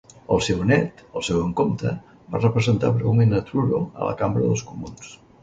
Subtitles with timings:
[0.35, 1.91] El seu nét, el segon comte,
[2.33, 5.15] va representar breument a Truro a la Cambra dels Comuns.